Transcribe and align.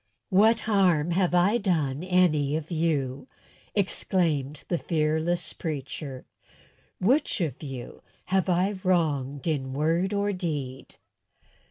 "What 0.31 0.61
harm 0.61 1.11
have 1.11 1.35
I 1.35 1.59
done 1.59 2.03
any 2.03 2.55
of 2.55 2.71
you?" 2.71 3.27
exclaimed 3.75 4.63
the 4.67 4.79
fearless 4.79 5.53
preacher. 5.53 6.25
"Which 6.99 7.39
of 7.39 7.61
you 7.61 8.01
have 8.25 8.49
I 8.49 8.79
wronged 8.83 9.45
in 9.45 9.73
word 9.73 10.11
or 10.11 10.33
deed?" 10.33 10.95